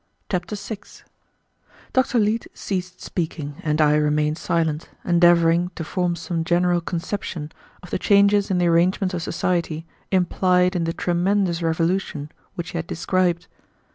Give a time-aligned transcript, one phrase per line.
[0.31, 1.03] Chapter 6
[1.93, 2.17] Dr.
[2.17, 7.51] Leete ceased speaking, and I remained silent, endeavoring to form some general conception
[7.83, 12.79] of the changes in the arrangements of society implied in the tremendous revolution which he
[12.79, 13.45] had described.